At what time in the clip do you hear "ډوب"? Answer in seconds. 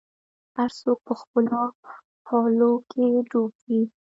3.29-3.53